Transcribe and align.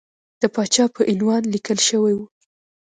د 0.41 0.43
پاچا 0.53 0.85
په 0.95 1.01
عنوان 1.11 1.43
لیکل 1.53 1.79
شوی 1.89 2.13
وو. 2.15 2.25